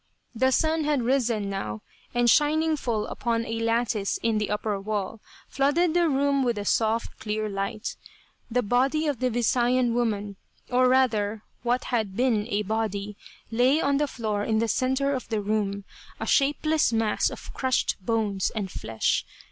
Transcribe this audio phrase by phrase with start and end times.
[0.33, 5.19] The sun had risen, now, and shining full upon a lattice in the upper wall,
[5.47, 7.95] flooded the room with a soft clear light.
[8.49, 10.37] The body of the Visayan woman,
[10.71, 13.15] or rather what had been a body,
[13.51, 15.83] lay on the floor in the center of the room,
[16.19, 19.23] a shapeless mass of crushed bones and flesh.